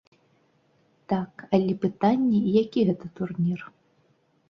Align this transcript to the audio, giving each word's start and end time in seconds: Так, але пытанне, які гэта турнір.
Так, 1.13 1.45
але 1.59 1.71
пытанне, 1.85 2.43
які 2.61 2.79
гэта 2.91 3.15
турнір. 3.21 3.59